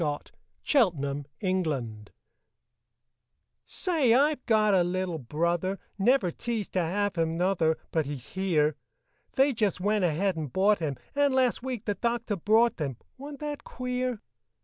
HIS 0.63 0.75
NEW 0.95 1.25
BROTHER 1.43 2.05
Say, 3.65 4.13
I've 4.15 4.43
got 4.47 4.73
a 4.73 4.83
little 4.83 5.19
brother, 5.19 5.77
Never 5.99 6.31
teased 6.31 6.73
to 6.73 6.79
have 6.79 7.17
him, 7.17 7.37
nuther, 7.37 7.77
But 7.91 8.07
he's 8.07 8.29
here; 8.29 8.75
They 9.35 9.53
just 9.53 9.79
went 9.79 10.03
ahead 10.03 10.37
and 10.37 10.51
bought 10.51 10.79
him, 10.79 10.97
And, 11.13 11.35
last 11.35 11.61
week 11.61 11.85
the 11.85 11.93
doctor 11.93 12.35
brought 12.35 12.79
him, 12.79 12.97
Wa'n't 13.19 13.41
that 13.41 13.63
queer? 13.63 14.23